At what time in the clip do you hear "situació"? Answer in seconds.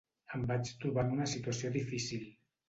1.35-1.73